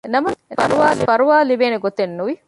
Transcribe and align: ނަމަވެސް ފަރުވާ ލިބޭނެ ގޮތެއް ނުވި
ނަމަވެސް 0.13 0.99
ފަރުވާ 1.07 1.37
ލިބޭނެ 1.49 1.77
ގޮތެއް 1.83 2.13
ނުވި 2.17 2.33